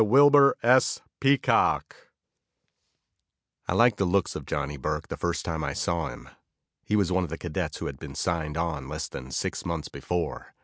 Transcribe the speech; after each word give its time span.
I 0.01 0.03
liked 0.03 0.57
the 0.61 1.41
looks 4.03 4.35
of 4.35 4.47
Johnny 4.47 4.75
Burke 4.75 5.09
the 5.09 5.15
first 5.15 5.45
time 5.45 5.63
I 5.63 5.73
saw 5.73 6.07
him. 6.07 6.27
He 6.83 6.95
was 6.95 7.11
one 7.11 7.23
of 7.23 7.29
the 7.29 7.37
cadets 7.37 7.77
who 7.77 7.85
had 7.85 7.99
been 7.99 8.15
signed 8.15 8.57
on 8.57 8.87
less 8.87 9.07
than 9.07 9.29
six 9.29 9.63
months 9.63 9.89
before. 9.89 10.55